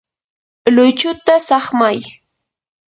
[0.73, 1.99] luychuta saqmay.